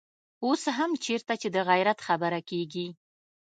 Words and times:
اوس 0.45 0.63
هم 0.77 0.91
چېرته 1.05 1.33
چې 1.41 1.47
د 1.55 1.57
غيرت 1.69 1.99
خبره 2.07 2.39
کېږي. 2.49 2.87